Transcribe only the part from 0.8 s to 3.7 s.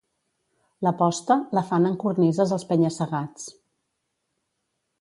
La posta, la fan en cornises als penya-segats.